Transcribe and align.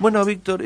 Bueno, 0.00 0.24
Víctor, 0.24 0.64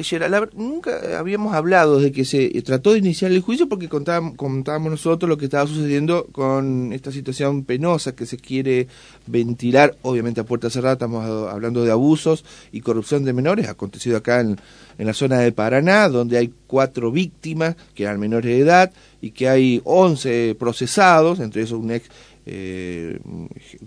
nunca 0.55 1.19
habíamos 1.19 1.53
hablado 1.53 1.99
de 1.99 2.13
que 2.13 2.25
se 2.25 2.49
trató 2.63 2.93
de 2.93 3.01
iniciar 3.01 3.33
el 3.33 3.43
juicio 3.43 3.69
porque 3.69 3.89
contábamos, 3.89 4.37
contábamos, 4.37 4.93
nosotros 4.93 5.29
lo 5.29 5.37
que 5.37 5.47
estaba 5.47 5.67
sucediendo 5.67 6.29
con 6.31 6.93
esta 6.93 7.11
situación 7.11 7.65
penosa 7.65 8.15
que 8.15 8.25
se 8.25 8.37
quiere 8.37 8.87
ventilar, 9.27 9.97
obviamente 10.03 10.41
a 10.41 10.45
puerta 10.45 10.71
cerrada, 10.71 10.93
estamos 10.93 11.25
hablando 11.51 11.83
de 11.83 11.91
abusos 11.91 12.45
y 12.71 12.83
corrupción 12.83 13.25
de 13.25 13.33
menores, 13.33 13.69
acontecido 13.69 14.17
acá 14.17 14.41
en, 14.41 14.61
la 14.97 15.13
zona 15.13 15.41
de 15.41 15.51
Paraná, 15.51 16.09
donde 16.09 16.39
hay 16.39 16.53
cuatro 16.69 17.11
víctimas 17.11 17.75
que 17.97 18.05
eran 18.05 18.21
menores 18.21 18.53
de 18.53 18.61
edad 18.61 18.93
y 19.21 19.33
que 19.33 19.49
hay 19.49 19.81
once 19.83 20.55
procesados, 20.57 21.41
entre 21.41 21.63
esos 21.63 21.81
un 21.81 21.91
ex 21.91 22.09
eh, 22.47 23.19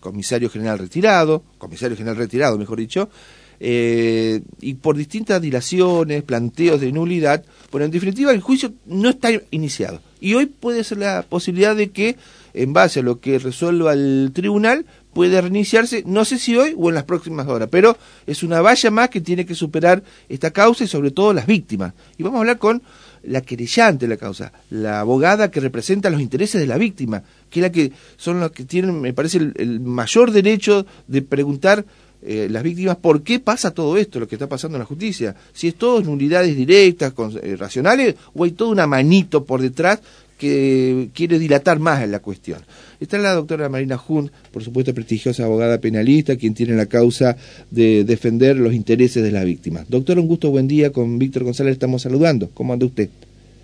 comisario 0.02 0.50
general 0.50 0.80
retirado, 0.80 1.44
comisario 1.58 1.96
general 1.96 2.18
retirado, 2.18 2.58
mejor 2.58 2.78
dicho, 2.78 3.10
eh, 3.60 4.42
y 4.62 4.76
por 4.76 4.96
distintas 4.96 5.42
dilaciones, 5.42 6.24
planteos 6.24 6.80
de 6.80 6.92
nulidad, 6.92 7.44
bueno, 7.72 7.86
en 7.86 7.92
definitiva 7.92 8.32
el 8.32 8.42
juicio 8.42 8.74
no 8.86 9.10
está 9.10 9.30
iniciado. 9.52 10.02
Y 10.22 10.34
hoy 10.34 10.48
puede 10.48 10.84
ser 10.84 10.98
la 10.98 11.24
posibilidad 11.28 11.76
de 11.76 11.92
que, 11.92 12.18
en 12.54 12.74
base 12.74 13.00
a 13.00 13.04
lo 13.04 13.20
que 13.20 13.40
resuelva 13.40 13.94
el 13.94 14.32
tribunal, 14.34 14.86
puede 15.14 15.42
reiniciarse, 15.42 16.04
no 16.06 16.26
sé 16.26 16.38
si 16.38 16.56
hoy 16.56 16.76
o 16.78 16.90
en 16.90 16.96
las 16.96 17.04
próximas 17.04 17.48
horas, 17.48 17.70
pero 17.72 17.98
es 18.28 18.44
una 18.44 18.62
valla 18.62 18.92
más 18.92 19.10
que 19.10 19.22
tiene 19.22 19.46
que 19.46 19.56
superar 19.56 20.04
esta 20.28 20.52
causa 20.52 20.84
y 20.84 20.88
sobre 20.88 21.12
todo 21.12 21.34
las 21.34 21.48
víctimas. 21.48 21.94
Y 22.18 22.24
vamos 22.24 22.38
a 22.38 22.42
hablar 22.42 22.58
con 22.58 22.82
la 23.24 23.42
querellante 23.42 24.06
de 24.06 24.16
la 24.16 24.18
causa, 24.18 24.54
la 24.70 25.02
abogada 25.02 25.52
que 25.52 25.60
representa 25.60 26.10
los 26.10 26.22
intereses 26.22 26.62
de 26.62 26.68
la 26.68 26.78
víctima, 26.78 27.24
que 27.50 27.60
es 27.60 27.64
la 27.64 27.72
que 27.72 27.92
son 28.18 28.40
los 28.40 28.52
que 28.52 28.66
tienen, 28.66 29.02
me 29.02 29.14
parece, 29.14 29.40
el 29.56 29.80
mayor 29.80 30.32
derecho 30.32 30.86
de 31.08 31.22
preguntar 31.22 31.86
eh, 32.22 32.48
las 32.50 32.64
víctimas 32.64 32.98
por 32.98 33.24
qué 33.24 33.40
pasa 33.40 33.72
todo 33.72 33.98
esto, 33.98 34.20
lo 34.20 34.28
que 34.28 34.36
está 34.36 34.48
pasando 34.48 34.78
en 34.78 34.80
la 34.80 34.86
justicia. 34.86 35.36
Si 35.54 35.68
es 35.68 35.76
todo 35.76 36.02
nulidades 36.02 36.56
directas, 36.56 37.14
eh, 37.42 37.56
racionales, 37.56 38.16
o 38.34 38.44
hay 38.44 38.52
toda 38.52 38.72
una 38.72 38.88
manito 38.88 39.46
por 39.46 39.62
detrás 39.62 40.00
que 40.38 41.10
quiere 41.14 41.38
dilatar 41.38 41.80
más 41.80 42.02
en 42.02 42.12
la 42.12 42.20
cuestión. 42.20 42.62
Está 43.00 43.18
la 43.18 43.34
doctora 43.34 43.70
Marina 43.70 44.00
Hunt, 44.08 44.32
por 44.52 44.64
supuesto 44.64 44.94
prestigiosa 44.94 45.44
abogada 45.44 45.80
penalista, 45.80 46.38
quien 46.38 46.54
tiene 46.54 46.76
la 46.76 46.86
causa 46.86 47.36
de 47.70 48.04
defender 48.06 48.58
los 48.58 48.74
intereses 48.74 49.22
de 49.22 49.32
las 49.32 49.46
víctimas. 49.46 49.90
Doctor, 49.90 50.18
un 50.18 50.28
gusto, 50.28 50.50
buen 50.50 50.68
día. 50.68 50.92
Con 50.92 51.20
Víctor 51.20 51.44
González 51.44 51.74
estamos 51.74 52.02
saludando. 52.02 52.50
¿Cómo 52.54 52.74
anda 52.74 52.86
usted? 52.86 53.10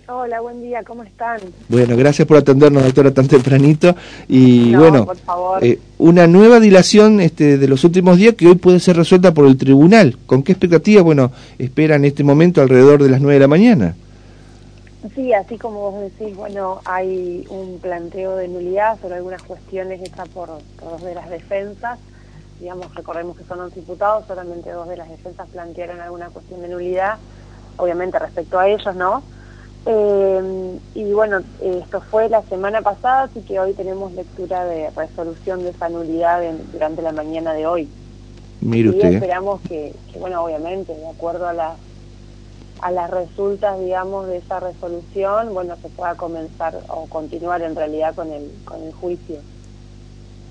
Hola, 0.08 0.40
buen 0.40 0.62
día, 0.62 0.84
¿cómo 0.84 1.02
están? 1.02 1.40
Bueno, 1.68 1.96
gracias 1.96 2.28
por 2.28 2.36
atendernos, 2.36 2.84
doctora, 2.84 3.12
tan 3.12 3.26
tempranito. 3.26 3.96
Y 4.28 4.72
bueno, 4.76 5.04
eh, 5.60 5.80
una 5.98 6.28
nueva 6.28 6.60
dilación 6.60 7.20
este, 7.20 7.58
de 7.58 7.66
los 7.66 7.82
últimos 7.82 8.16
días 8.16 8.36
que 8.36 8.46
hoy 8.46 8.54
puede 8.54 8.78
ser 8.78 8.96
resuelta 8.96 9.34
por 9.34 9.48
el 9.48 9.56
tribunal. 9.56 10.16
¿Con 10.26 10.44
qué 10.44 10.52
expectativa, 10.52 11.02
bueno, 11.02 11.32
esperan 11.58 12.02
en 12.02 12.10
este 12.10 12.22
momento 12.22 12.62
alrededor 12.62 13.02
de 13.02 13.10
las 13.10 13.20
nueve 13.20 13.34
de 13.34 13.40
la 13.40 13.48
mañana? 13.48 13.96
Sí, 15.12 15.32
así 15.32 15.58
como 15.58 15.90
vos 15.90 16.00
decís, 16.00 16.36
bueno, 16.36 16.80
hay 16.84 17.44
un 17.50 17.80
planteo 17.80 18.36
de 18.36 18.46
nulidad 18.46 19.00
sobre 19.00 19.16
algunas 19.16 19.42
cuestiones 19.42 20.00
hechas 20.00 20.28
por, 20.28 20.50
dos 20.80 21.02
de 21.02 21.16
las 21.16 21.28
defensas. 21.28 21.98
Digamos, 22.60 22.94
recordemos 22.94 23.36
que 23.36 23.42
son 23.42 23.58
11 23.58 23.80
diputados, 23.80 24.24
solamente 24.28 24.70
dos 24.70 24.88
de 24.88 24.98
las 24.98 25.08
defensas 25.08 25.48
plantearon 25.48 26.00
alguna 26.00 26.28
cuestión 26.28 26.62
de 26.62 26.68
nulidad, 26.68 27.18
obviamente 27.76 28.20
respecto 28.20 28.56
a 28.56 28.68
ellos, 28.68 28.94
¿no? 28.94 29.24
Eh, 29.88 30.78
y 30.94 31.12
bueno, 31.12 31.42
esto 31.62 32.00
fue 32.10 32.28
la 32.28 32.42
semana 32.42 32.82
pasada, 32.82 33.24
así 33.24 33.40
que 33.42 33.60
hoy 33.60 33.72
tenemos 33.72 34.12
lectura 34.12 34.64
de 34.64 34.90
resolución 34.90 35.62
de 35.62 35.70
esa 35.70 35.88
nulidad 35.88 36.42
durante 36.72 37.02
la 37.02 37.12
mañana 37.12 37.52
de 37.52 37.66
hoy. 37.66 37.88
Mire 38.60 38.90
usted. 38.90 39.12
Y 39.12 39.14
esperamos 39.14 39.60
que, 39.62 39.94
bueno, 40.18 40.42
obviamente, 40.42 40.92
de 40.94 41.08
acuerdo 41.08 41.46
a 41.46 41.52
las 41.52 41.76
a 42.82 42.90
las 42.90 43.10
resultas, 43.10 43.80
digamos, 43.80 44.26
de 44.26 44.36
esa 44.36 44.60
resolución, 44.60 45.54
bueno, 45.54 45.76
se 45.80 45.88
pueda 45.88 46.14
comenzar 46.14 46.78
o 46.88 47.06
continuar 47.06 47.62
en 47.62 47.74
realidad 47.74 48.14
con 48.14 48.30
el 48.30 48.50
con 48.64 48.82
el 48.82 48.92
juicio. 48.92 49.36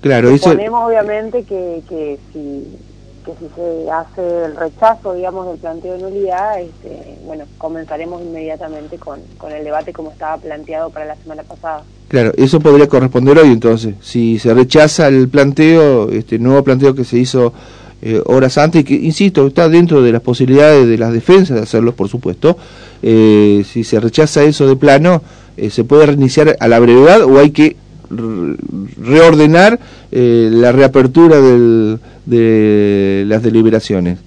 Claro, 0.00 0.30
eso... 0.30 0.50
Suponemos 0.50 0.88
obviamente 0.88 1.44
que, 1.44 1.82
que 1.88 2.18
si 2.32 2.78
que 3.26 3.32
si 3.32 3.52
se 3.54 3.90
hace 3.90 4.44
el 4.44 4.56
rechazo, 4.56 5.14
digamos, 5.14 5.48
del 5.48 5.58
planteo 5.58 5.94
de 5.94 6.02
nulidad, 6.02 6.60
este, 6.60 7.18
bueno, 7.26 7.44
comenzaremos 7.58 8.22
inmediatamente 8.22 8.96
con, 8.98 9.20
el 9.50 9.64
debate 9.64 9.92
como 9.92 10.12
estaba 10.12 10.38
planteado 10.38 10.90
para 10.90 11.06
la 11.06 11.16
semana 11.16 11.42
pasada. 11.42 11.82
Claro, 12.08 12.32
eso 12.36 12.60
podría 12.60 12.88
corresponder 12.88 13.36
hoy 13.38 13.48
entonces. 13.48 13.96
Si 14.00 14.38
se 14.38 14.54
rechaza 14.54 15.08
el 15.08 15.28
planteo, 15.28 16.08
este 16.10 16.38
nuevo 16.38 16.62
planteo 16.62 16.94
que 16.94 17.04
se 17.04 17.18
hizo 17.18 17.52
eh, 18.00 18.22
horas 18.26 18.58
antes, 18.58 18.84
que 18.84 18.94
insisto, 18.94 19.48
está 19.48 19.68
dentro 19.68 20.02
de 20.02 20.12
las 20.12 20.22
posibilidades 20.22 20.86
de 20.86 20.96
las 20.96 21.12
defensas 21.12 21.56
de 21.56 21.62
hacerlo, 21.64 21.92
por 21.92 22.08
supuesto, 22.08 22.56
eh, 23.02 23.64
si 23.68 23.82
se 23.82 23.98
rechaza 23.98 24.44
eso 24.44 24.68
de 24.68 24.76
plano, 24.76 25.22
eh, 25.56 25.70
¿se 25.70 25.82
puede 25.82 26.06
reiniciar 26.06 26.56
a 26.60 26.68
la 26.68 26.78
brevedad 26.78 27.22
o 27.24 27.38
hay 27.38 27.50
que 27.50 27.76
reordenar 28.10 29.78
eh, 30.12 30.48
la 30.52 30.72
reapertura 30.72 31.40
del, 31.40 32.00
de 32.24 33.24
las 33.26 33.42
deliberaciones? 33.42 34.18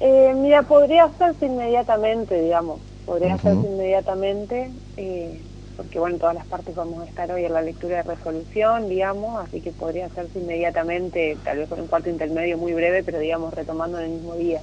Eh, 0.00 0.34
mira, 0.36 0.62
podría 0.62 1.04
hacerse 1.04 1.46
inmediatamente, 1.46 2.40
digamos, 2.40 2.80
podría 3.06 3.34
hacerse 3.34 3.66
inmediatamente, 3.66 4.70
eh, 4.96 5.40
porque 5.76 5.98
bueno, 5.98 6.18
todas 6.18 6.34
las 6.34 6.46
partes 6.46 6.74
vamos 6.74 7.00
a 7.02 7.04
estar 7.04 7.30
hoy 7.30 7.44
en 7.44 7.52
la 7.52 7.62
lectura 7.62 7.96
de 7.98 8.02
resolución, 8.02 8.88
digamos, 8.88 9.44
así 9.44 9.60
que 9.60 9.70
podría 9.70 10.06
hacerse 10.06 10.40
inmediatamente, 10.40 11.36
tal 11.44 11.58
vez 11.58 11.68
con 11.68 11.80
un 11.80 11.86
cuarto 11.86 12.10
intermedio 12.10 12.58
muy 12.58 12.72
breve, 12.72 13.02
pero 13.04 13.18
digamos, 13.18 13.54
retomando 13.54 13.98
en 13.98 14.04
el 14.06 14.10
mismo 14.10 14.34
día. 14.34 14.60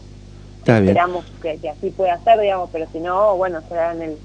Esperamos 0.60 1.26
que, 1.42 1.58
así 1.70 1.90
pueda 1.90 2.22
ser, 2.24 2.40
digamos, 2.40 2.70
pero 2.72 2.86
si 2.92 3.00
no, 3.00 3.36
bueno, 3.38 3.62
será 3.70 3.94
en 3.94 4.02
el, 4.02 4.18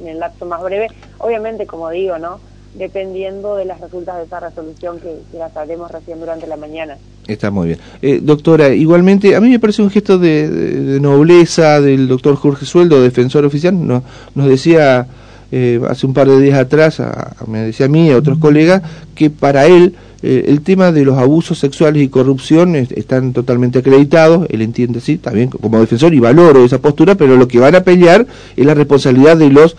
en 0.00 0.08
el 0.08 0.18
lapso 0.18 0.44
más 0.44 0.60
breve. 0.60 0.88
Obviamente, 1.18 1.66
como 1.66 1.88
digo, 1.90 2.18
¿no? 2.18 2.40
Dependiendo 2.74 3.56
de 3.56 3.64
las 3.64 3.80
resultas 3.80 4.16
de 4.18 4.24
esa 4.24 4.40
resolución 4.40 5.00
que, 5.00 5.16
que 5.32 5.38
las 5.38 5.56
haremos 5.56 5.90
recién 5.90 6.20
durante 6.20 6.46
la 6.46 6.56
mañana. 6.56 6.96
Está 7.28 7.50
muy 7.50 7.68
bien. 7.68 7.78
Eh, 8.00 8.20
doctora, 8.22 8.70
igualmente, 8.70 9.36
a 9.36 9.40
mí 9.40 9.50
me 9.50 9.60
parece 9.60 9.82
un 9.82 9.90
gesto 9.90 10.18
de, 10.18 10.98
nobleza 11.00 11.78
del 11.80 12.08
doctor 12.08 12.36
Jorge 12.36 12.64
Sueldo, 12.64 13.02
defensor 13.02 13.44
oficial, 13.44 13.76
nos 13.86 14.48
decía 14.48 15.06
eh, 15.52 15.78
hace 15.88 16.06
un 16.06 16.14
par 16.14 16.26
de 16.26 16.40
días 16.40 16.58
atrás, 16.58 17.02
me 17.46 17.60
decía 17.60 17.84
a 17.84 17.88
mí 17.90 18.08
y 18.08 18.12
a 18.12 18.16
otros 18.16 18.38
colegas, 18.38 18.82
que 19.14 19.28
para 19.28 19.66
él 19.66 19.94
eh, 20.22 20.46
el 20.48 20.62
tema 20.62 20.90
de 20.90 21.04
los 21.04 21.18
abusos 21.18 21.58
sexuales 21.58 22.02
y 22.02 22.08
corrupción 22.08 22.74
están 22.74 23.34
totalmente 23.34 23.80
acreditados, 23.80 24.46
él 24.48 24.62
entiende 24.62 25.00
así, 25.00 25.18
también 25.18 25.50
como 25.50 25.78
defensor 25.80 26.14
y 26.14 26.20
valoro 26.20 26.64
esa 26.64 26.78
postura, 26.78 27.14
pero 27.14 27.36
lo 27.36 27.46
que 27.46 27.58
van 27.58 27.74
a 27.74 27.82
pelear 27.82 28.26
es 28.56 28.64
la 28.64 28.72
responsabilidad 28.72 29.36
de 29.36 29.50
los 29.50 29.76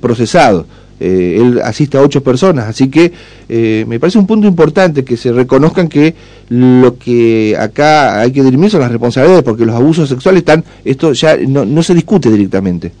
procesados. 0.00 0.66
Eh, 1.00 1.38
él 1.40 1.60
asiste 1.62 1.98
a 1.98 2.02
ocho 2.02 2.22
personas, 2.22 2.66
así 2.68 2.88
que 2.88 3.12
eh, 3.48 3.84
me 3.88 3.98
parece 3.98 4.18
un 4.18 4.26
punto 4.26 4.46
importante 4.46 5.04
que 5.04 5.16
se 5.16 5.32
reconozcan 5.32 5.88
que 5.88 6.14
lo 6.48 6.96
que 6.98 7.56
acá 7.58 8.20
hay 8.20 8.32
que 8.32 8.42
dirimir 8.42 8.70
son 8.70 8.80
las 8.80 8.92
responsabilidades, 8.92 9.42
porque 9.42 9.66
los 9.66 9.74
abusos 9.74 10.08
sexuales 10.08 10.40
están, 10.40 10.64
esto 10.84 11.12
ya 11.12 11.36
no, 11.36 11.82
se 11.82 11.94
discute 11.94 12.30
directamente. 12.30 12.92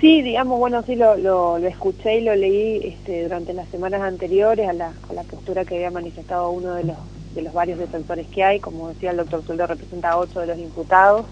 Sí, 0.00 0.20
digamos, 0.20 0.58
bueno, 0.58 0.82
sí 0.82 0.96
lo, 0.96 1.16
lo, 1.16 1.56
escuché 1.58 2.18
y 2.18 2.24
lo 2.24 2.34
leí 2.34 2.80
este, 2.84 3.22
durante 3.22 3.54
las 3.54 3.68
semanas 3.68 4.02
anteriores 4.02 4.68
a 4.68 4.72
la, 4.72 4.92
a 5.08 5.12
la 5.14 5.22
postura 5.22 5.64
que 5.64 5.76
había 5.76 5.90
manifestado 5.92 6.50
uno 6.50 6.74
de 6.74 6.84
los, 6.84 6.96
de 7.34 7.42
los 7.42 7.54
varios 7.54 7.78
defensores 7.78 8.26
que 8.26 8.42
hay, 8.42 8.58
como 8.58 8.88
decía 8.88 9.12
el 9.12 9.16
doctor 9.16 9.42
Zuldo, 9.46 9.66
representa 9.66 10.10
a 10.10 10.18
ocho 10.18 10.40
de 10.40 10.48
los 10.48 10.58
imputados. 10.58 11.24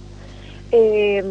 Eh, 0.72 1.22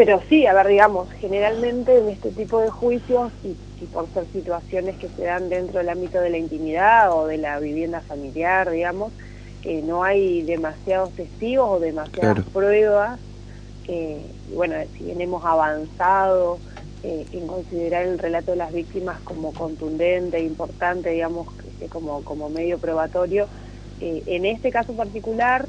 pero 0.00 0.18
sí, 0.30 0.46
a 0.46 0.54
ver, 0.54 0.66
digamos, 0.66 1.12
generalmente 1.20 1.98
en 1.98 2.08
este 2.08 2.30
tipo 2.30 2.58
de 2.58 2.70
juicios, 2.70 3.30
y, 3.44 3.54
por 3.92 4.08
ser 4.14 4.24
situaciones 4.32 4.96
que 4.96 5.08
se 5.10 5.24
dan 5.24 5.50
dentro 5.50 5.80
del 5.80 5.90
ámbito 5.90 6.18
de 6.22 6.30
la 6.30 6.38
intimidad 6.38 7.12
o 7.14 7.26
de 7.26 7.36
la 7.36 7.58
vivienda 7.58 8.00
familiar, 8.00 8.70
digamos, 8.70 9.12
que 9.60 9.82
no 9.82 10.02
hay 10.02 10.40
demasiados 10.40 11.10
testigos 11.10 11.68
o 11.68 11.80
demasiadas 11.80 12.46
pruebas. 12.46 13.20
Eh, 13.88 14.24
bueno, 14.54 14.76
si 14.96 15.04
bien 15.04 15.20
hemos 15.20 15.44
avanzado 15.44 16.58
eh, 17.02 17.26
en 17.32 17.46
considerar 17.46 18.06
el 18.06 18.18
relato 18.18 18.52
de 18.52 18.56
las 18.56 18.72
víctimas 18.72 19.20
como 19.20 19.52
contundente, 19.52 20.40
importante, 20.40 21.10
digamos, 21.10 21.46
como, 21.90 22.24
como 22.24 22.48
medio 22.48 22.78
probatorio, 22.78 23.48
eh, 24.00 24.22
en 24.24 24.46
este 24.46 24.70
caso 24.70 24.94
particular, 24.94 25.66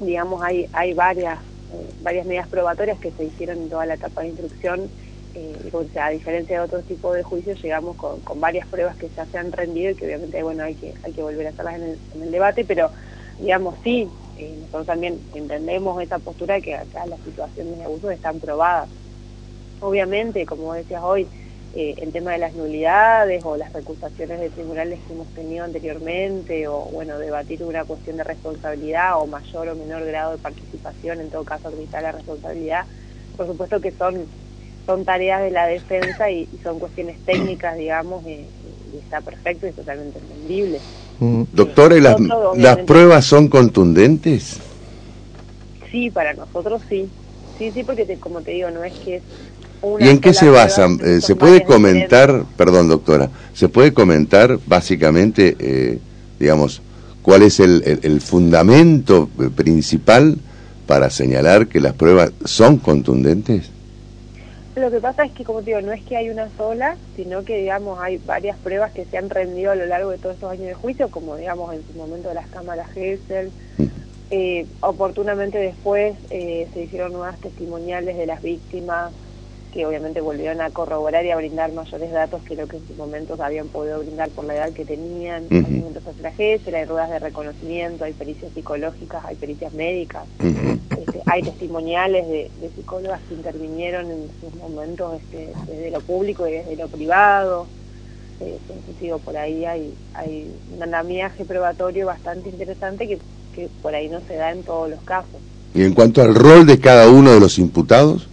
digamos, 0.00 0.42
hay, 0.44 0.68
hay 0.72 0.94
varias 0.94 1.40
eh, 1.40 1.57
varias 2.02 2.26
medidas 2.26 2.48
probatorias 2.48 2.98
que 2.98 3.10
se 3.10 3.24
hicieron 3.24 3.58
en 3.58 3.68
toda 3.68 3.86
la 3.86 3.94
etapa 3.94 4.22
de 4.22 4.28
instrucción. 4.28 4.88
Eh, 5.34 5.70
a 6.00 6.10
diferencia 6.10 6.58
de 6.58 6.64
otros 6.64 6.84
tipos 6.84 7.14
de 7.14 7.22
juicios, 7.22 7.62
llegamos 7.62 7.96
con, 7.96 8.40
varias 8.40 8.66
pruebas 8.66 8.96
que 8.96 9.08
ya 9.14 9.26
se 9.26 9.38
han 9.38 9.52
rendido 9.52 9.90
y 9.90 9.94
que 9.94 10.06
obviamente 10.06 10.42
bueno 10.42 10.64
hay 10.64 10.74
que, 10.74 10.94
hay 11.04 11.12
que 11.12 11.22
volver 11.22 11.46
a 11.46 11.50
hacerlas 11.50 11.76
en 11.76 11.82
el, 11.82 11.98
en 12.14 12.22
el 12.22 12.30
debate, 12.30 12.64
pero 12.64 12.90
digamos 13.38 13.76
sí, 13.84 14.08
eh, 14.38 14.54
nosotros 14.60 14.86
también 14.86 15.18
entendemos 15.34 16.00
esta 16.02 16.18
postura 16.18 16.54
de 16.54 16.62
que 16.62 16.74
acá 16.74 17.06
las 17.06 17.20
situaciones 17.20 17.76
de 17.76 17.84
abuso 17.84 18.10
están 18.10 18.40
probadas. 18.40 18.88
Obviamente, 19.80 20.46
como 20.46 20.74
decías 20.74 21.02
hoy, 21.02 21.26
eh, 21.74 21.94
el 21.98 22.12
tema 22.12 22.32
de 22.32 22.38
las 22.38 22.54
nulidades 22.54 23.44
o 23.44 23.58
las 23.58 23.72
recusaciones 23.74 24.40
de 24.40 24.48
tribunales 24.48 24.98
que 25.06 25.12
hemos 25.12 25.26
tenido 25.28 25.66
anteriormente 25.66 26.66
o 26.66 26.84
bueno 26.92 27.18
debatir 27.18 27.62
una 27.62 27.84
cuestión 27.84 28.16
de 28.16 28.24
responsabilidad 28.24 29.20
o 29.20 29.26
mayor 29.26 29.68
o 29.68 29.74
menor 29.74 30.02
grado 30.06 30.32
de 30.32 30.38
participación 30.38 31.20
en 31.20 31.28
todo 31.28 31.44
caso 31.44 31.68
acreditar 31.68 32.02
la 32.02 32.12
responsabilidad 32.12 32.86
por 33.36 33.46
supuesto 33.46 33.82
que 33.82 33.90
son 33.90 34.24
son 34.86 35.04
tareas 35.04 35.42
de 35.42 35.50
la 35.50 35.66
defensa 35.66 36.30
y, 36.30 36.48
son 36.62 36.78
cuestiones 36.78 37.18
técnicas 37.26 37.76
digamos 37.76 38.24
y, 38.26 38.46
está 38.98 39.20
perfecto 39.20 39.66
y 39.66 39.72
totalmente 39.72 40.18
entendible 40.18 40.80
mm. 41.20 41.42
doctora 41.52 41.96
las, 41.96 42.16
las 42.56 42.78
pruebas 42.78 43.26
son 43.26 43.48
contundentes 43.48 44.58
sí 45.90 46.10
para 46.10 46.32
nosotros 46.32 46.80
sí 46.88 47.10
sí 47.58 47.70
sí 47.72 47.84
porque 47.84 48.06
como 48.18 48.40
te 48.40 48.52
digo 48.52 48.70
no 48.70 48.82
es 48.84 48.94
que 48.94 49.16
es 49.16 49.22
¿Y 50.00 50.08
en 50.08 50.20
qué 50.20 50.34
se 50.34 50.48
basan? 50.48 50.98
Eh, 51.04 51.20
¿Se 51.20 51.36
puede 51.36 51.64
comentar, 51.64 52.44
perdón 52.56 52.88
doctora, 52.88 53.30
se 53.54 53.68
puede 53.68 53.92
comentar 53.92 54.58
básicamente, 54.66 55.56
eh, 55.58 55.98
digamos, 56.38 56.82
cuál 57.22 57.42
es 57.42 57.60
el, 57.60 58.20
fundamento 58.20 59.28
eh, 59.40 59.50
principal 59.54 60.38
para 60.86 61.10
señalar 61.10 61.68
que 61.68 61.80
las 61.80 61.94
pruebas 61.94 62.32
son 62.44 62.78
contundentes? 62.78 63.70
Lo 64.74 64.90
que 64.90 65.00
pasa 65.00 65.24
es 65.24 65.32
que, 65.32 65.44
como 65.44 65.60
te 65.60 65.70
digo, 65.70 65.80
no 65.80 65.92
es 65.92 66.02
que 66.02 66.16
hay 66.16 66.30
una 66.30 66.48
sola, 66.56 66.96
sino 67.16 67.44
que, 67.44 67.58
digamos, 67.58 67.98
hay 68.00 68.18
varias 68.18 68.56
pruebas 68.58 68.92
que 68.92 69.04
se 69.04 69.18
han 69.18 69.28
rendido 69.28 69.72
a 69.72 69.74
lo 69.74 69.86
largo 69.86 70.10
de 70.10 70.18
todos 70.18 70.36
estos 70.36 70.52
años 70.52 70.66
de 70.66 70.74
juicio, 70.74 71.08
como, 71.10 71.36
digamos, 71.36 71.74
en 71.74 71.82
su 71.84 71.98
momento 71.98 72.28
de 72.28 72.34
las 72.34 72.46
cámaras 72.48 72.90
Gesell. 72.92 73.50
Mm. 73.76 73.86
oportunamente 74.80 75.58
después 75.58 76.14
se 76.28 76.82
hicieron 76.84 77.12
nuevas 77.12 77.40
testimoniales 77.40 78.16
de 78.16 78.26
las 78.26 78.42
víctimas 78.42 79.10
que 79.72 79.86
obviamente 79.86 80.20
volvieron 80.20 80.60
a 80.60 80.70
corroborar 80.70 81.24
y 81.24 81.30
a 81.30 81.36
brindar 81.36 81.72
mayores 81.72 82.10
datos 82.10 82.42
que 82.42 82.56
lo 82.56 82.66
que 82.66 82.78
en 82.78 82.86
sus 82.86 82.96
momentos 82.96 83.38
habían 83.40 83.68
podido 83.68 84.00
brindar 84.00 84.28
por 84.30 84.44
la 84.44 84.54
edad 84.54 84.72
que 84.72 84.84
tenían. 84.84 85.44
Hay 85.50 85.60
momentos 85.60 86.04
de 86.04 86.76
hay 86.76 86.84
ruedas 86.84 87.10
de 87.10 87.18
reconocimiento, 87.18 88.04
hay 88.04 88.12
pericias 88.12 88.52
psicológicas, 88.52 89.24
hay 89.24 89.36
pericias 89.36 89.72
médicas, 89.74 90.24
este, 90.40 91.22
hay 91.26 91.42
testimoniales 91.42 92.26
de, 92.28 92.50
psicólogas 92.76 93.20
que 93.28 93.34
intervinieron 93.34 94.10
en 94.10 94.28
sus 94.40 94.54
momentos 94.60 95.20
este, 95.22 95.52
desde 95.66 95.90
lo 95.90 96.00
público 96.00 96.46
y 96.46 96.52
desde 96.52 96.76
lo 96.76 96.88
privado. 96.88 97.66
Eh, 98.40 98.58
digo, 99.00 99.18
por 99.18 99.36
ahí 99.36 99.64
hay, 99.64 99.94
hay 100.14 100.50
un 100.74 100.82
andamiaje 100.82 101.44
probatorio 101.44 102.06
bastante 102.06 102.48
interesante 102.48 103.08
que, 103.08 103.18
que 103.54 103.68
por 103.82 103.94
ahí 103.94 104.08
no 104.08 104.20
se 104.26 104.36
da 104.36 104.52
en 104.52 104.62
todos 104.62 104.88
los 104.90 105.00
casos. 105.02 105.40
¿Y 105.74 105.82
en 105.82 105.92
cuanto 105.92 106.22
al 106.22 106.34
rol 106.34 106.66
de 106.66 106.78
cada 106.78 107.08
uno 107.08 107.32
de 107.32 107.40
los 107.40 107.58
imputados? 107.58 108.28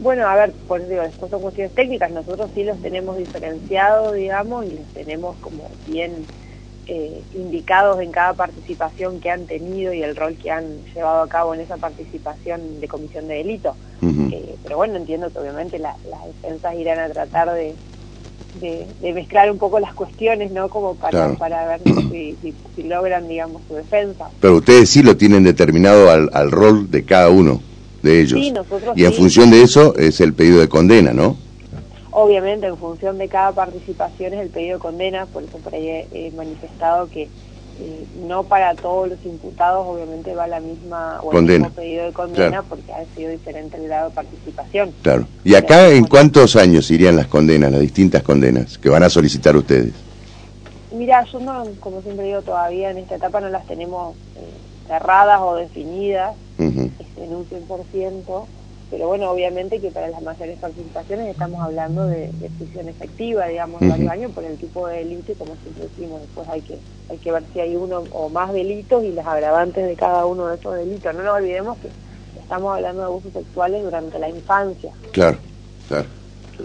Bueno, 0.00 0.28
a 0.28 0.36
ver, 0.36 0.52
pues 0.68 0.88
digo, 0.88 1.02
después 1.02 1.30
son 1.30 1.42
cuestiones 1.42 1.74
técnicas, 1.74 2.10
nosotros 2.10 2.50
sí 2.54 2.62
los 2.62 2.80
tenemos 2.80 3.18
diferenciados, 3.18 4.14
digamos, 4.14 4.64
y 4.66 4.70
los 4.70 4.86
tenemos 4.94 5.36
como 5.40 5.68
bien 5.88 6.12
eh, 6.86 7.20
indicados 7.34 8.00
en 8.00 8.12
cada 8.12 8.32
participación 8.32 9.20
que 9.20 9.30
han 9.30 9.46
tenido 9.46 9.92
y 9.92 10.02
el 10.02 10.14
rol 10.14 10.36
que 10.40 10.52
han 10.52 10.64
llevado 10.94 11.22
a 11.22 11.28
cabo 11.28 11.52
en 11.52 11.60
esa 11.60 11.76
participación 11.76 12.80
de 12.80 12.88
comisión 12.88 13.26
de 13.26 13.34
delito. 13.34 13.74
Eh, 14.00 14.54
pero 14.62 14.76
bueno, 14.76 14.96
entiendo 14.96 15.30
que 15.30 15.38
obviamente 15.38 15.78
las 15.78 15.96
defensas 16.42 16.76
irán 16.76 17.00
a 17.00 17.08
tratar 17.08 17.52
de, 17.52 17.74
de, 18.60 19.12
mezclar 19.12 19.50
un 19.50 19.58
poco 19.58 19.80
las 19.80 19.94
cuestiones, 19.94 20.52
¿no? 20.52 20.68
Como 20.68 20.94
para, 20.94 21.34
para 21.34 21.66
ver 21.66 21.80
si, 22.10 22.36
si, 22.76 22.82
logran, 22.84 23.26
digamos, 23.26 23.62
su 23.66 23.74
defensa. 23.74 24.30
Pero 24.40 24.56
ustedes 24.56 24.88
sí 24.88 25.02
lo 25.02 25.16
tienen 25.16 25.42
determinado 25.42 26.10
al, 26.10 26.30
al 26.32 26.52
rol 26.52 26.88
de 26.88 27.04
cada 27.04 27.30
uno 27.30 27.60
de 28.02 28.20
ellos. 28.20 28.40
y 28.94 29.04
en 29.04 29.12
función 29.12 29.50
de 29.50 29.62
eso 29.62 29.94
es 29.96 30.20
el 30.20 30.32
pedido 30.34 30.60
de 30.60 30.68
condena, 30.68 31.12
¿no? 31.12 31.36
Obviamente, 32.10 32.66
en 32.66 32.76
función 32.76 33.16
de 33.18 33.28
cada 33.28 33.52
participación 33.52 34.34
es 34.34 34.40
el 34.40 34.48
pedido 34.48 34.78
de 34.78 34.82
condena, 34.82 35.26
por 35.26 35.44
eso 35.44 35.58
por 35.58 35.74
ahí 35.74 35.88
he, 35.88 36.32
manifestado 36.34 37.08
que 37.08 37.24
eh, 37.80 38.04
no 38.26 38.42
para 38.42 38.74
todos 38.74 39.08
los 39.08 39.24
imputados 39.24 39.86
obviamente 39.86 40.34
va 40.34 40.48
la 40.48 40.58
misma 40.58 41.20
o 41.22 41.32
el 41.32 41.44
mismo 41.44 41.70
pedido 41.70 42.06
de 42.06 42.12
condena 42.12 42.62
porque 42.62 42.92
ha 42.92 43.04
sido 43.14 43.30
diferente 43.30 43.76
el 43.76 43.84
grado 43.84 44.08
de 44.08 44.16
participación. 44.16 44.92
Claro. 45.02 45.28
¿Y 45.44 45.54
acá 45.54 45.90
en 45.90 46.06
cuántos 46.06 46.56
años 46.56 46.90
irían 46.90 47.14
las 47.14 47.28
condenas, 47.28 47.70
las 47.70 47.80
distintas 47.80 48.24
condenas 48.24 48.78
que 48.78 48.88
van 48.88 49.04
a 49.04 49.10
solicitar 49.10 49.56
ustedes? 49.56 49.92
Mira, 50.90 51.24
yo 51.30 51.38
no, 51.38 51.64
como 51.78 52.02
siempre 52.02 52.26
digo, 52.26 52.42
todavía 52.42 52.90
en 52.90 52.98
esta 52.98 53.14
etapa 53.14 53.40
no 53.40 53.48
las 53.48 53.64
tenemos 53.68 54.16
eh, 54.34 54.40
cerradas 54.88 55.40
o 55.40 55.54
definidas 55.54 56.34
este, 56.58 57.24
en 57.24 57.34
un 57.34 57.46
100%, 57.48 58.44
pero 58.90 59.06
bueno, 59.06 59.30
obviamente 59.30 59.80
que 59.80 59.90
para 59.90 60.08
las 60.08 60.22
mayores 60.22 60.58
participaciones 60.58 61.28
estamos 61.28 61.60
hablando 61.60 62.06
de, 62.06 62.30
prisión 62.58 62.88
efectiva, 62.88 63.46
digamos, 63.46 63.80
de 63.80 63.88
varios 63.88 64.10
años 64.10 64.32
por 64.32 64.44
el 64.44 64.56
tipo 64.56 64.88
de 64.88 64.98
delito 64.98 65.32
y 65.32 65.34
como 65.34 65.54
siempre 65.62 65.84
decimos, 65.84 66.22
después 66.22 66.48
hay 66.48 66.62
que, 66.62 66.78
hay 67.10 67.18
que 67.18 67.30
ver 67.30 67.42
si 67.52 67.60
hay 67.60 67.76
uno 67.76 68.04
o 68.12 68.28
más 68.30 68.52
delitos 68.52 69.04
y 69.04 69.12
las 69.12 69.26
agravantes 69.26 69.86
de 69.86 69.94
cada 69.94 70.24
uno 70.24 70.46
de 70.46 70.56
esos 70.56 70.74
delitos. 70.74 71.14
No 71.14 71.22
nos 71.22 71.36
olvidemos 71.36 71.76
que 71.78 71.88
estamos 72.40 72.74
hablando 72.74 73.02
de 73.02 73.06
abusos 73.06 73.32
sexuales 73.32 73.82
durante 73.82 74.18
la 74.18 74.30
infancia. 74.30 74.90
Claro, 75.12 75.36
claro. 75.86 76.06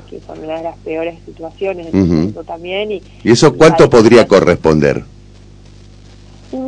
Que, 0.09 0.19
son 0.21 0.39
una 0.39 0.57
de 0.57 0.63
las 0.63 0.77
peores 0.77 1.19
situaciones 1.25 1.93
en 1.93 2.33
también. 2.45 2.93
Y, 2.93 3.03
¿Y 3.23 3.31
eso 3.31 3.55
cuánto 3.55 3.89
podría 3.89 4.25
corresponder? 4.27 5.03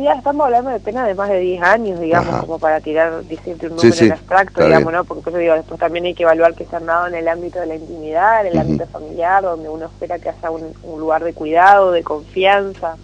Ya 0.06 0.12
estamos 0.12 0.44
hablando 0.44 0.70
de 0.70 0.78
pena 0.78 1.04
de 1.04 1.16
más 1.16 1.28
de 1.28 1.40
10 1.40 1.62
años, 1.64 1.98
digamos, 1.98 2.36
como 2.42 2.60
para 2.60 2.80
tirar, 2.80 3.24
decirte 3.24 3.66
un 3.66 3.74
número 3.74 4.04
en 4.04 4.12
abstracto, 4.12 4.64
digamos, 4.64 4.92
¿no? 4.92 5.02
Porque 5.02 5.36
digo, 5.36 5.54
después 5.54 5.80
también 5.80 6.04
hay 6.04 6.14
que 6.14 6.22
evaluar 6.22 6.54
que 6.54 6.64
se 6.64 6.76
han 6.76 6.86
dado 6.86 7.08
en 7.08 7.16
el 7.16 7.26
ámbito 7.26 7.58
de 7.58 7.66
la 7.66 7.74
intimidad, 7.74 8.46
en 8.46 8.52
el 8.52 8.58
ámbito 8.60 8.86
familiar, 8.86 9.42
donde 9.42 9.68
uno 9.68 9.86
espera 9.86 10.20
que 10.20 10.28
haya 10.28 10.48
un, 10.52 10.72
lugar 11.00 11.24
de 11.24 11.32
cuidado, 11.32 11.90
de 11.90 12.04
confianza. 12.04 12.94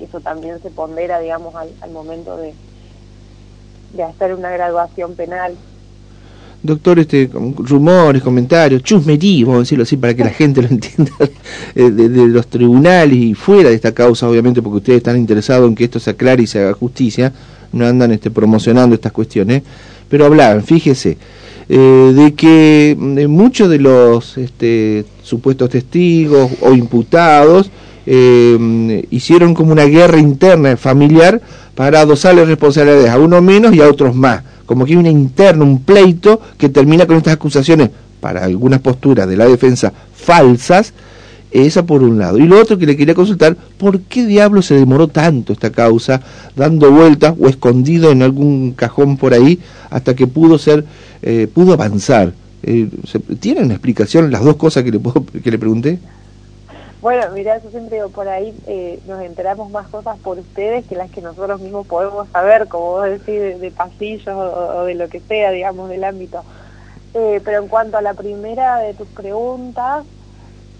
Eso 0.00 0.20
también 0.20 0.58
se 0.62 0.70
pondera, 0.70 1.20
digamos, 1.20 1.54
al, 1.54 1.68
al 1.82 1.90
momento 1.90 2.38
de, 2.38 2.54
de 3.92 4.02
hacer 4.02 4.32
una 4.32 4.48
graduación 4.48 5.16
penal 5.16 5.54
doctor, 6.66 6.98
este, 6.98 7.30
rumores, 7.32 8.22
comentarios, 8.22 8.82
chusmería, 8.82 9.46
vamos 9.46 9.58
a 9.58 9.60
decirlo 9.60 9.84
así 9.84 9.96
para 9.96 10.14
que 10.14 10.24
la 10.24 10.30
gente 10.30 10.62
lo 10.62 10.68
entienda, 10.70 11.12
eh, 11.74 11.90
de, 11.90 12.26
los 12.26 12.46
tribunales 12.48 13.16
y 13.16 13.34
fuera 13.34 13.70
de 13.70 13.76
esta 13.76 13.92
causa, 13.92 14.28
obviamente, 14.28 14.60
porque 14.60 14.78
ustedes 14.78 14.98
están 14.98 15.16
interesados 15.16 15.68
en 15.68 15.74
que 15.74 15.84
esto 15.84 15.98
se 15.98 16.10
aclare 16.10 16.42
y 16.42 16.46
se 16.46 16.60
haga 16.60 16.72
justicia, 16.74 17.32
no 17.72 17.86
andan 17.86 18.12
este, 18.12 18.30
promocionando 18.30 18.94
estas 18.94 19.12
cuestiones, 19.12 19.62
pero 20.08 20.26
hablaban, 20.26 20.62
fíjese, 20.62 21.16
eh, 21.68 22.12
de 22.14 22.34
que 22.34 22.96
muchos 23.28 23.68
de 23.68 23.78
los 23.78 24.38
este, 24.38 25.04
supuestos 25.22 25.70
testigos 25.70 26.50
o 26.60 26.72
imputados 26.72 27.70
eh, 28.06 29.04
hicieron 29.10 29.52
como 29.52 29.72
una 29.72 29.84
guerra 29.84 30.18
interna 30.18 30.76
familiar 30.76 31.40
para 31.74 32.00
adosarle 32.00 32.44
responsabilidades 32.44 33.10
a 33.10 33.18
unos 33.18 33.42
menos 33.42 33.74
y 33.74 33.80
a 33.80 33.88
otros 33.88 34.14
más 34.14 34.42
como 34.66 34.84
que 34.84 34.92
hay 34.92 34.98
una 34.98 35.10
interna, 35.10 35.64
un 35.64 35.80
pleito 35.80 36.40
que 36.58 36.68
termina 36.68 37.06
con 37.06 37.16
estas 37.16 37.34
acusaciones 37.34 37.90
para 38.20 38.44
algunas 38.44 38.80
posturas 38.80 39.28
de 39.28 39.36
la 39.36 39.46
defensa 39.46 39.92
falsas, 40.14 40.92
esa 41.52 41.86
por 41.86 42.02
un 42.02 42.18
lado. 42.18 42.38
Y 42.38 42.46
lo 42.46 42.60
otro 42.60 42.76
que 42.76 42.86
le 42.86 42.96
quería 42.96 43.14
consultar, 43.14 43.56
¿por 43.78 44.00
qué 44.00 44.26
diablo 44.26 44.62
se 44.62 44.74
demoró 44.74 45.08
tanto 45.08 45.52
esta 45.52 45.70
causa, 45.70 46.20
dando 46.54 46.90
vueltas 46.90 47.34
o 47.38 47.48
escondido 47.48 48.10
en 48.10 48.22
algún 48.22 48.72
cajón 48.72 49.16
por 49.16 49.32
ahí, 49.32 49.60
hasta 49.90 50.14
que 50.14 50.26
pudo 50.26 50.58
ser, 50.58 50.84
eh, 51.22 51.48
pudo 51.52 51.72
avanzar? 51.72 52.32
Eh, 52.62 52.88
¿Tienen 53.38 53.70
explicación 53.70 54.30
las 54.30 54.42
dos 54.42 54.56
cosas 54.56 54.82
que 54.82 54.90
le, 54.90 54.98
puedo, 54.98 55.24
que 55.24 55.50
le 55.50 55.58
pregunté? 55.58 55.98
Bueno, 57.02 57.30
mira, 57.32 57.58
yo 57.62 57.70
siempre 57.70 57.96
digo, 57.96 58.08
por 58.08 58.26
ahí 58.26 58.56
eh, 58.66 59.00
nos 59.06 59.20
enteramos 59.20 59.70
más 59.70 59.86
cosas 59.88 60.18
por 60.20 60.38
ustedes 60.38 60.86
que 60.86 60.96
las 60.96 61.10
que 61.10 61.20
nosotros 61.20 61.60
mismos 61.60 61.86
podemos 61.86 62.26
saber, 62.30 62.68
como 62.68 62.92
vos 62.92 63.04
decís, 63.04 63.60
de, 63.60 63.70
pasillos 63.70 64.26
o, 64.28 64.84
de 64.84 64.94
lo 64.94 65.08
que 65.08 65.20
sea, 65.20 65.50
digamos, 65.50 65.90
del 65.90 66.04
ámbito. 66.04 66.42
Eh, 67.12 67.40
pero 67.44 67.62
en 67.62 67.68
cuanto 67.68 67.98
a 67.98 68.02
la 68.02 68.14
primera 68.14 68.78
de 68.78 68.94
tus 68.94 69.08
preguntas, 69.08 70.06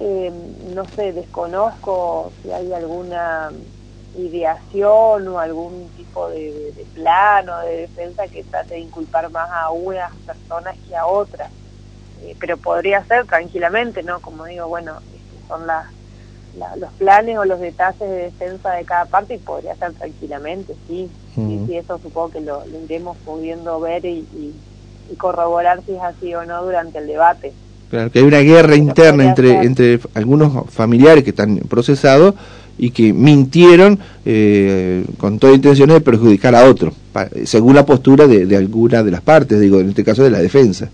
eh, 0.01 0.33
no 0.75 0.87
sé, 0.87 1.13
desconozco 1.13 2.33
si 2.43 2.51
hay 2.51 2.73
alguna 2.73 3.51
ideación 4.17 5.29
o 5.29 5.39
algún 5.39 5.91
tipo 5.99 6.31
de, 6.31 6.73
de, 6.75 6.87
plan 6.95 7.47
o 7.51 7.61
de 7.61 7.77
defensa 7.83 8.27
que 8.27 8.43
trate 8.43 8.75
de 8.75 8.81
inculpar 8.81 9.31
más 9.31 9.51
a 9.51 9.71
unas 9.71 10.15
personas 10.27 10.77
que 10.89 10.97
a 10.97 11.07
otras. 11.07 11.51
pero 12.41 12.57
podría 12.57 13.05
ser 13.05 13.27
tranquilamente, 13.27 14.03
¿no? 14.03 14.21
Como 14.21 14.47
digo, 14.47 14.67
bueno, 14.67 14.95
son 15.49 15.67
las 15.67 15.87
los 16.79 16.93
planes 16.93 17.39
o 17.39 17.45
los 17.45 17.61
detalles 17.61 18.01
de 18.01 18.07
defensa 18.07 18.73
de 18.73 18.85
cada 18.85 19.05
parte 19.07 19.35
y 19.35 19.39
podría 19.39 19.75
ser 19.77 19.93
tranquilamente, 19.93 20.75
sí. 20.89 21.09
Y 21.37 21.75
eso 21.75 21.99
supongo 22.03 22.31
que 22.31 22.41
lo, 22.41 22.63
iremos 22.85 23.17
pudiendo 23.25 23.79
ver 23.81 24.05
y, 24.05 24.25
corroborar 25.19 25.83
si 25.87 25.93
es 25.93 26.03
así 26.03 26.35
o 26.35 26.45
no 26.45 26.65
durante 26.65 26.99
el 26.99 27.07
debate. 27.07 27.53
Claro, 27.91 28.11
que 28.11 28.19
hay 28.19 28.25
una 28.25 28.41
guerra 28.41 28.75
interna 28.75 29.25
entre, 29.25 29.63
entre 29.63 30.01
algunos 30.15 30.69
familiares 30.71 31.23
que 31.23 31.31
están 31.31 31.59
procesados 31.59 32.35
y 32.77 32.91
que 32.91 33.13
mintieron 33.13 34.01
eh, 34.25 35.05
con 35.19 35.39
toda 35.39 35.53
intención 35.53 35.91
de 35.91 36.01
perjudicar 36.01 36.57
a 36.57 36.65
otro, 36.65 36.93
según 37.45 37.77
la 37.77 37.87
postura 37.87 38.27
de, 38.27 38.47
de 38.47 38.57
alguna 38.57 39.05
de 39.05 39.13
las 39.13 39.21
partes, 39.21 39.61
digo, 39.61 39.79
en 39.79 39.91
este 39.91 40.03
caso 40.03 40.25
de 40.25 40.31
la 40.31 40.39
defensa. 40.39 40.91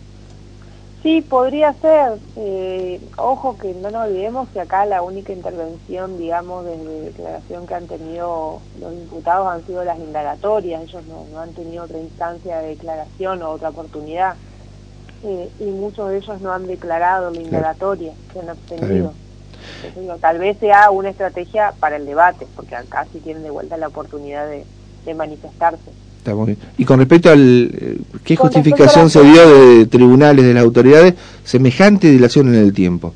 Sí, 1.03 1.21
podría 1.21 1.73
ser. 1.75 2.19
Eh, 2.37 3.01
ojo 3.17 3.59
que 3.59 3.75
no 3.75 3.91
nos 3.91 4.07
olvidemos 4.07 4.49
que 4.51 4.61
acá 4.61 4.87
la 4.87 5.03
única 5.03 5.33
intervención, 5.33 6.17
digamos, 6.17 6.65
de, 6.65 6.77
declaración 6.77 7.67
que 7.67 7.75
han 7.75 7.89
tenido 7.89 8.61
los 8.81 8.93
imputados 8.93 9.49
han 9.49 9.67
sido 9.67 9.83
las 9.83 9.99
indagatorias. 9.99 10.83
Ellos 10.83 11.03
no, 11.07 11.41
han 11.41 11.53
tenido 11.55 11.85
otra 11.85 11.99
instancia 11.99 12.59
de 12.59 12.69
declaración 12.69 13.43
o 13.43 13.51
otra 13.51 13.71
oportunidad. 13.71 14.37
Eh, 15.25 15.51
y 15.59 15.65
muchos 15.65 16.09
de 16.09 16.19
ellos 16.19 16.41
no 16.41 16.53
han 16.53 16.69
declarado 16.69 17.31
la 17.31 17.41
indagatoria, 17.41 18.13
se 18.33 18.41
han 18.41 18.51
abstenido. 18.51 19.13
tal 20.21 20.39
vez 20.39 20.57
sea 20.59 20.91
una 20.93 21.11
estrategia 21.11 21.75
para 21.81 21.97
el 21.97 22.07
debate, 22.07 22.47
porque 22.55 22.77
acá 22.77 23.07
sí 23.13 23.19
tienen 23.19 23.43
de 23.43 23.51
vuelta 23.51 23.77
la 23.77 23.89
oportunidad 23.89 24.49
de 24.49 25.15
manifestarse. 25.15 25.91
Y 26.79 26.85
con 26.85 26.99
respecto 26.99 27.31
al... 27.31 27.71
Eh, 27.73 27.99
¿Qué 28.25 28.37
justificación 28.37 29.11
se 29.11 29.23
dio 29.23 29.49
de 29.49 29.87
tribunales, 29.87 30.45
de 30.45 30.55
las 30.55 30.63
autoridades, 30.63 31.15
semejante 31.45 32.11
dilación 32.11 32.49
en 32.49 32.61
el 32.61 32.73
tiempo? 32.73 33.13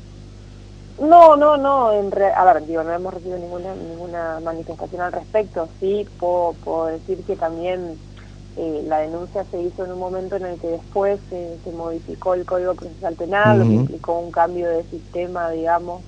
No, 0.99 1.35
no, 1.35 1.57
no. 1.57 1.93
En 1.93 2.11
a 2.35 2.53
ver, 2.53 2.65
digo, 2.65 2.83
no 2.83 2.91
hemos 2.91 3.13
recibido 3.13 3.37
ninguna, 3.39 3.73
ninguna 3.75 4.39
manifestación 4.43 5.01
al 5.01 5.13
respecto. 5.13 5.69
Sí, 5.79 6.05
puedo, 6.19 6.87
decir 6.87 7.23
que 7.25 7.35
también 7.35 7.97
eh, 8.57 8.83
la 8.87 8.99
denuncia 8.99 9.45
se 9.51 9.61
hizo 9.61 9.85
en 9.85 9.93
un 9.93 9.99
momento 9.99 10.35
en 10.35 10.45
el 10.45 10.59
que 10.59 10.67
después 10.67 11.19
se 11.29 11.71
modificó 11.71 12.33
el 12.33 12.45
Código 12.45 12.73
Procesal 12.73 13.15
Penal, 13.15 13.59
lo 13.59 13.65
que 13.65 13.73
implicó 13.73 14.19
un 14.19 14.31
cambio 14.31 14.69
de 14.69 14.83
sistema, 14.83 15.49
digamos, 15.51 16.01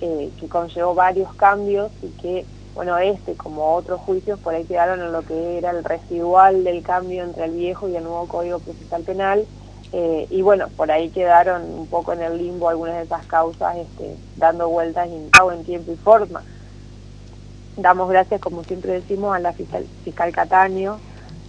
eh, 0.00 0.30
que 0.40 0.48
conllevó 0.48 0.94
varios 0.94 1.32
cambios 1.34 1.92
y 2.02 2.08
que 2.20 2.44
bueno, 2.74 2.98
este 2.98 3.34
como 3.34 3.74
otros 3.74 4.00
juicios 4.00 4.38
por 4.40 4.54
ahí 4.54 4.64
quedaron 4.64 5.00
en 5.00 5.12
lo 5.12 5.22
que 5.22 5.58
era 5.58 5.70
el 5.70 5.84
residual 5.84 6.64
del 6.64 6.82
cambio 6.82 7.22
entre 7.22 7.44
el 7.44 7.52
viejo 7.52 7.88
y 7.88 7.96
el 7.96 8.04
nuevo 8.04 8.26
Código 8.26 8.58
Procesal 8.58 9.02
Penal, 9.02 9.46
eh, 9.92 10.26
y 10.28 10.42
bueno, 10.42 10.68
por 10.76 10.90
ahí 10.90 11.10
quedaron 11.10 11.62
un 11.62 11.86
poco 11.86 12.12
en 12.12 12.22
el 12.22 12.36
limbo 12.36 12.68
algunas 12.68 12.96
de 12.96 13.02
esas 13.02 13.24
causas 13.26 13.76
este, 13.76 14.16
dando 14.36 14.68
vueltas 14.68 15.08
en 15.08 15.64
tiempo 15.64 15.92
y 15.92 15.96
forma. 15.96 16.42
Damos 17.76 18.08
gracias, 18.08 18.40
como 18.40 18.64
siempre 18.64 18.92
decimos, 18.92 19.36
a 19.36 19.38
la 19.38 19.52
fiscal, 19.52 19.86
fiscal 20.02 20.32
Cataño, 20.32 20.98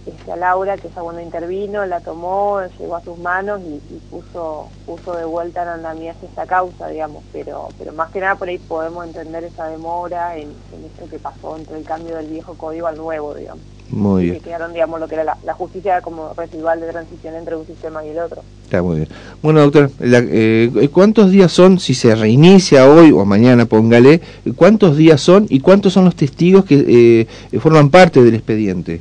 este, 0.06 0.30
a 0.30 0.36
Laura, 0.36 0.76
que 0.76 0.86
esa 0.86 1.02
bueno 1.02 1.20
intervino, 1.20 1.84
la 1.84 2.00
tomó, 2.00 2.60
llegó 2.78 2.96
a 2.96 3.02
sus 3.02 3.18
manos 3.18 3.60
y, 3.62 3.80
puso, 4.10 4.68
puso 4.86 5.16
de 5.16 5.24
vuelta 5.24 5.62
en 5.62 5.68
andamiaje 5.68 6.26
esta 6.26 6.46
causa, 6.46 6.88
digamos, 6.88 7.24
pero, 7.32 7.68
pero 7.78 7.92
más 7.92 8.10
que 8.12 8.20
nada 8.20 8.36
por 8.36 8.48
ahí 8.48 8.58
podemos 8.58 9.04
entender 9.04 9.42
esa 9.44 9.66
demora 9.66 10.36
en, 10.36 10.50
esto 10.84 11.10
que 11.10 11.18
pasó 11.18 11.56
entre 11.56 11.78
el 11.78 11.84
cambio 11.84 12.16
del 12.16 12.28
viejo 12.28 12.54
código 12.54 12.86
al 12.86 12.96
nuevo, 12.96 13.34
digamos. 13.34 13.62
Muy 13.90 14.24
bien. 14.24 14.34
Que 14.36 14.40
quedaron, 14.40 14.72
digamos, 14.72 14.98
lo 14.98 15.08
que 15.08 15.14
era 15.14 15.24
la, 15.24 15.54
justicia 15.54 16.00
como 16.00 16.34
residual 16.34 16.80
de 16.80 16.88
transición 16.88 17.34
entre 17.34 17.56
un 17.56 17.66
sistema 17.66 18.04
y 18.04 18.08
el 18.08 18.18
otro. 18.18 18.42
Está 18.64 18.82
muy 18.82 18.96
bien. 18.96 19.08
Bueno, 19.42 19.60
doctor, 19.60 19.90
eh, 20.00 20.88
¿cuántos 20.92 21.30
días 21.30 21.52
son, 21.52 21.78
si 21.78 21.94
se 21.94 22.14
reinicia 22.14 22.88
hoy 22.88 23.12
o 23.12 23.24
mañana, 23.24 23.66
póngale, 23.66 24.20
cuántos 24.56 24.96
días 24.96 25.20
son 25.20 25.46
y 25.48 25.60
cuántos 25.60 25.92
son 25.92 26.04
los 26.04 26.16
testigos 26.16 26.64
que 26.64 27.28
eh, 27.52 27.58
forman 27.60 27.90
parte 27.90 28.22
del 28.22 28.34
expediente? 28.34 29.00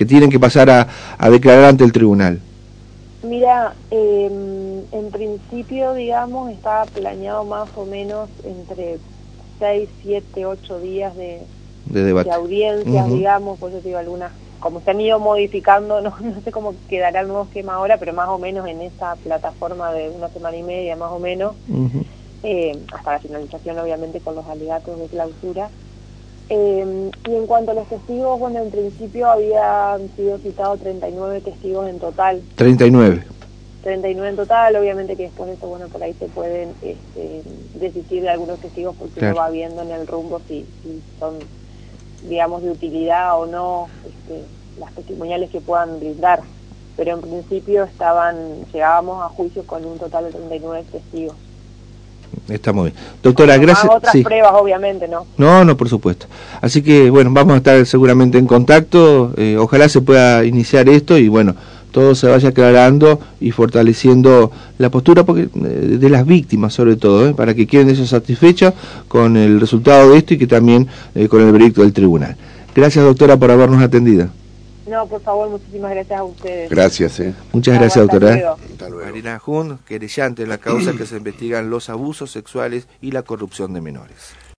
Que 0.00 0.06
tienen 0.06 0.30
que 0.30 0.40
pasar 0.40 0.70
a, 0.70 1.30
declarar 1.30 1.64
ante 1.64 1.84
el 1.84 1.92
tribunal? 1.92 2.40
Mira, 3.22 3.74
em, 3.90 4.80
en 4.92 5.10
principio, 5.10 5.92
digamos, 5.92 6.50
estaba 6.50 6.86
planeado 6.86 7.44
más 7.44 7.68
o 7.76 7.84
menos 7.84 8.30
entre 8.42 8.96
6, 9.58 9.90
7, 10.02 10.46
8 10.46 10.80
días 10.80 11.14
de, 11.18 11.42
de, 11.84 12.32
audiencias, 12.32 13.10
digamos, 13.10 13.58
pues 13.58 13.74
yo 13.74 13.82
digo 13.82 13.98
algunas, 13.98 14.32
como 14.58 14.80
se 14.80 14.92
han 14.92 15.02
ido 15.02 15.18
modificando, 15.20 16.00
no, 16.00 16.14
no 16.18 16.40
sé 16.40 16.50
cómo 16.50 16.74
quedará 16.88 17.20
el 17.20 17.28
nuevo 17.28 17.42
esquema 17.42 17.74
ahora, 17.74 17.98
pero 17.98 18.14
más 18.14 18.30
o 18.30 18.38
menos 18.38 18.66
en 18.68 18.80
esa 18.80 19.16
plataforma 19.16 19.92
de 19.92 20.08
una 20.08 20.28
semana 20.28 20.56
y 20.56 20.62
media, 20.62 20.96
más 20.96 21.12
o 21.12 21.18
menos, 21.18 21.56
eh, 22.42 22.72
hasta 22.90 23.12
la 23.12 23.18
finalización, 23.18 23.78
obviamente, 23.78 24.20
con 24.20 24.34
los 24.34 24.46
alegatos 24.46 24.98
de 24.98 25.08
clausura. 25.08 25.68
Eh, 26.52 27.10
y 27.28 27.34
en 27.34 27.46
cuanto 27.46 27.70
a 27.70 27.74
los 27.74 27.88
testigos, 27.88 28.40
bueno, 28.40 28.58
en 28.58 28.72
principio 28.72 29.30
habían 29.30 30.10
sido 30.16 30.36
citados 30.38 30.80
39 30.80 31.42
testigos 31.42 31.88
en 31.88 32.00
total. 32.00 32.42
39. 32.56 33.24
39 33.84 34.30
en 34.30 34.36
total, 34.36 34.74
obviamente 34.74 35.16
que 35.16 35.22
después 35.24 35.48
de 35.48 35.54
eso, 35.54 35.68
bueno, 35.68 35.86
por 35.88 36.02
ahí 36.02 36.12
se 36.14 36.26
pueden 36.26 36.70
este, 36.82 37.42
desistir 37.78 38.22
de 38.22 38.30
algunos 38.30 38.58
testigos 38.58 38.96
porque 38.98 39.20
uno 39.20 39.36
va 39.36 39.48
viendo 39.48 39.82
en 39.82 39.92
el 39.92 40.08
rumbo 40.08 40.40
si, 40.48 40.66
son, 41.20 41.36
digamos, 42.28 42.62
de 42.64 42.70
utilidad 42.70 43.40
o 43.40 43.46
no 43.46 43.86
este, 44.04 44.42
las 44.80 44.92
testimoniales 44.92 45.50
que 45.50 45.60
puedan 45.60 46.00
brindar. 46.00 46.42
Pero 46.96 47.12
en 47.12 47.20
principio 47.20 47.84
estaban, 47.84 48.66
llegábamos 48.72 49.22
a 49.22 49.28
juicio 49.28 49.64
con 49.66 49.84
un 49.84 49.98
total 49.98 50.24
de 50.24 50.32
39 50.32 50.84
testigos. 50.90 51.36
Está 52.48 52.72
muy 52.72 52.90
bien. 52.90 52.94
Doctora, 53.22 53.56
gracias. 53.58 53.90
otras 53.90 54.16
pruebas, 54.22 54.52
obviamente, 54.54 55.06
¿no? 55.06 55.26
No, 55.36 55.64
no, 55.64 55.76
por 55.76 55.88
supuesto. 55.88 56.26
Así 56.60 56.82
que, 56.82 57.10
bueno, 57.10 57.30
vamos 57.32 57.54
a 57.54 57.56
estar 57.58 57.86
seguramente 57.86 58.38
en 58.38 58.46
contacto. 58.46 59.32
Eh, 59.36 59.56
ojalá 59.58 59.88
se 59.88 60.00
pueda 60.00 60.44
iniciar 60.44 60.88
esto 60.88 61.16
y, 61.16 61.28
bueno, 61.28 61.54
todo 61.92 62.14
se 62.14 62.26
vaya 62.26 62.48
aclarando 62.48 63.20
y 63.40 63.50
fortaleciendo 63.52 64.50
la 64.78 64.90
postura 64.90 65.24
porque, 65.24 65.48
eh, 65.54 65.96
de 66.00 66.10
las 66.10 66.26
víctimas, 66.26 66.74
sobre 66.74 66.96
todo, 66.96 67.28
¿eh? 67.28 67.34
para 67.34 67.54
que 67.54 67.66
queden 67.66 67.90
ellos 67.90 68.08
satisfechos 68.08 68.74
con 69.08 69.36
el 69.36 69.60
resultado 69.60 70.10
de 70.10 70.18
esto 70.18 70.34
y 70.34 70.38
que 70.38 70.46
también 70.46 70.88
con 71.28 71.42
el 71.42 71.52
veredicto 71.52 71.82
del 71.82 71.92
tribunal. 71.92 72.36
Gracias, 72.74 73.04
doctora, 73.04 73.36
por 73.36 73.50
habernos 73.50 73.82
atendido. 73.82 74.28
No, 74.90 75.06
por 75.06 75.22
favor, 75.22 75.48
muchísimas 75.48 75.92
gracias 75.92 76.18
a 76.18 76.24
ustedes. 76.24 76.68
Gracias, 76.68 77.20
eh. 77.20 77.32
Muchas 77.52 77.78
gracias, 77.78 78.08
doctora. 78.08 78.56
Marina 79.04 79.38
Jun, 79.38 79.78
querellante 79.86 80.42
en 80.42 80.48
la 80.48 80.58
causa 80.58 80.94
que 80.94 81.06
se 81.06 81.16
investigan 81.16 81.70
los 81.70 81.88
abusos 81.88 82.32
sexuales 82.32 82.88
y 83.00 83.12
la 83.12 83.22
corrupción 83.22 83.72
de 83.72 83.80
menores. 83.80 84.34